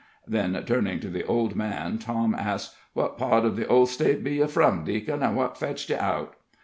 [0.25, 4.33] Then, turning to the old man, Tom asked: "What part uv the old State be
[4.37, 6.33] ye from, deacon, an' what fetched ye out?"